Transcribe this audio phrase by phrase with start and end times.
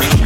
[0.00, 0.25] in.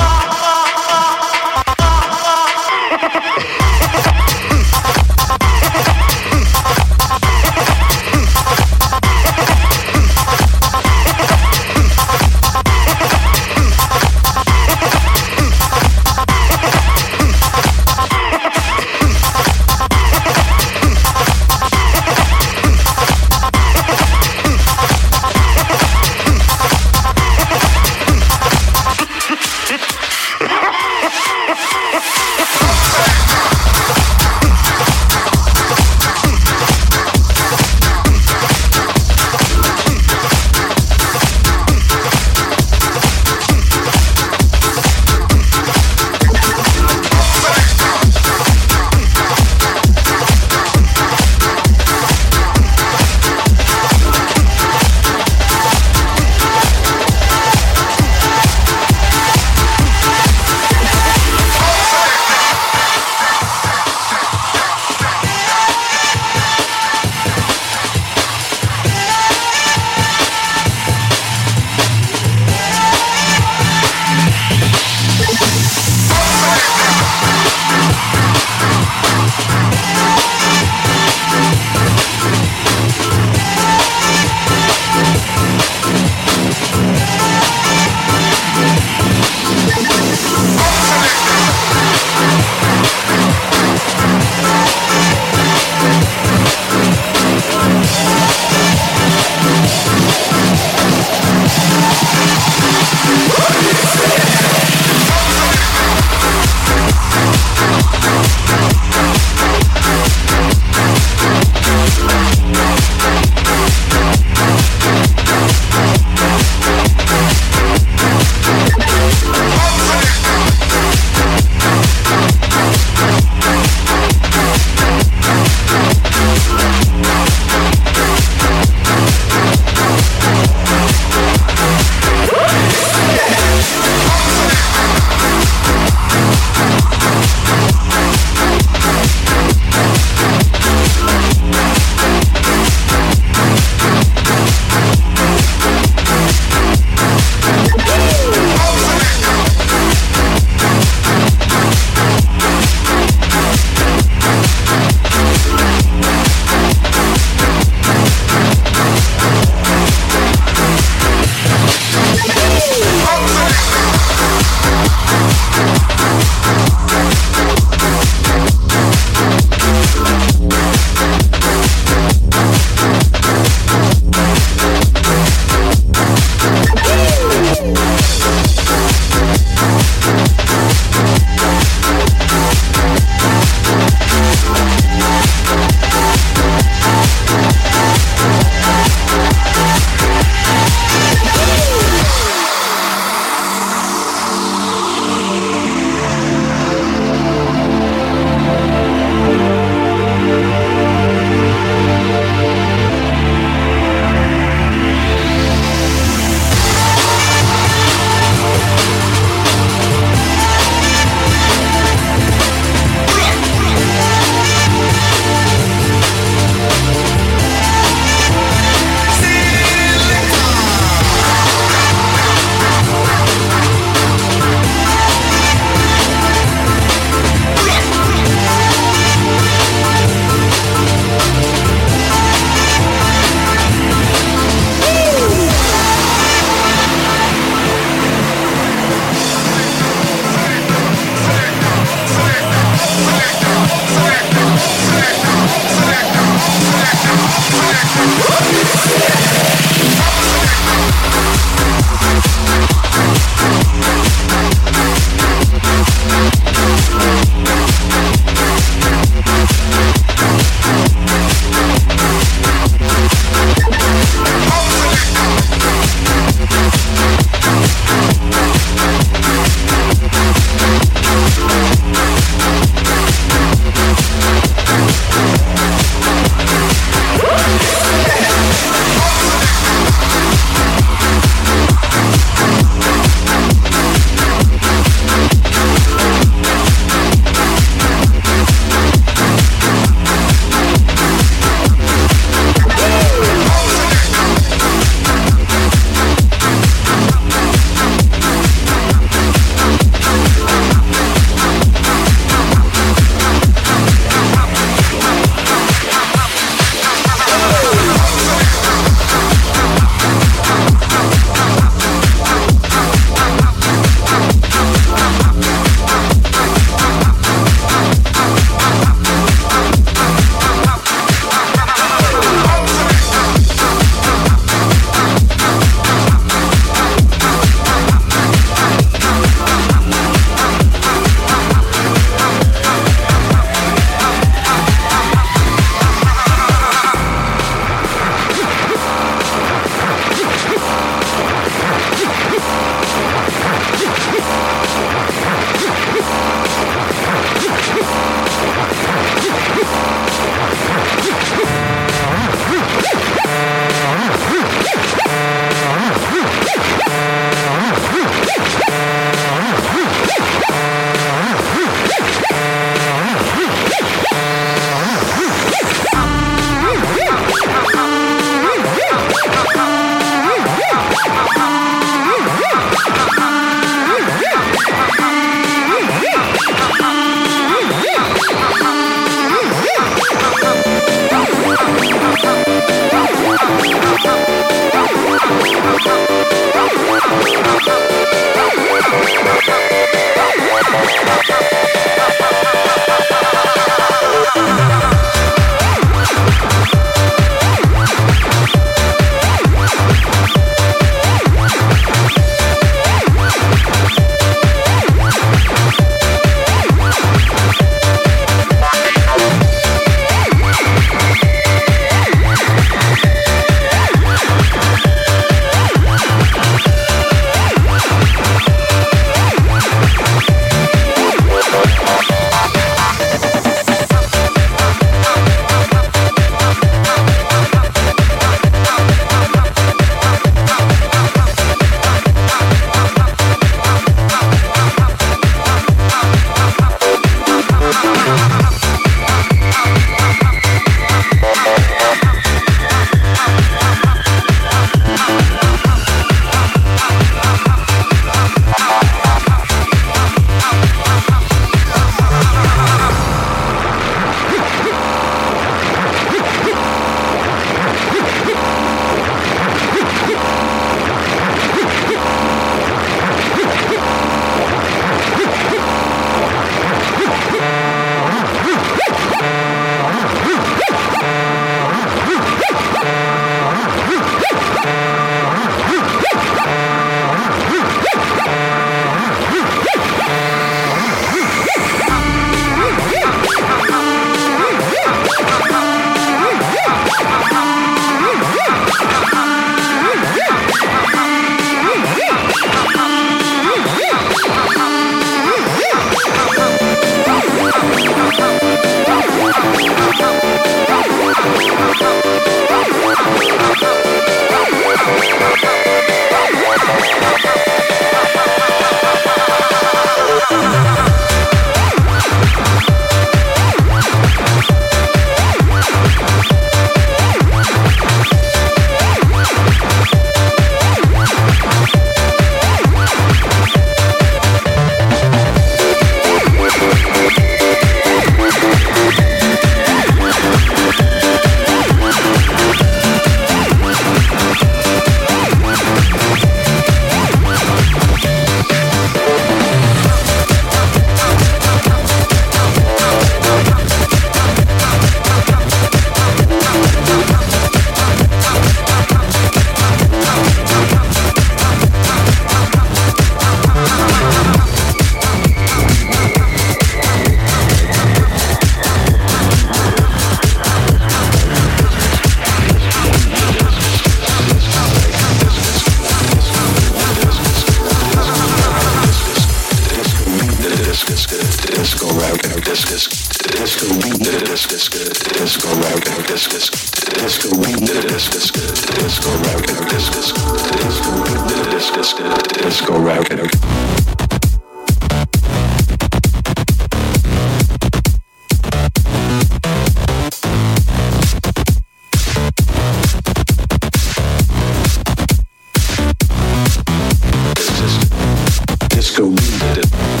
[598.93, 600.00] disco.